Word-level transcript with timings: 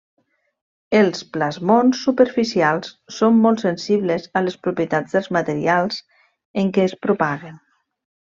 Els 0.99 1.19
plasmons 1.35 1.99
superficials 2.05 2.89
són 3.19 3.37
molt 3.43 3.61
sensibles 3.65 4.25
a 4.41 4.43
les 4.47 4.57
propietats 4.69 5.15
dels 5.19 5.31
materials 5.39 6.01
en 6.63 6.73
què 6.79 6.87
es 6.89 6.97
propaguen. 7.09 7.61